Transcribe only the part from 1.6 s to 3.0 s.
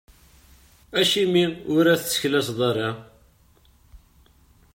ur tesseklaseḍ ara?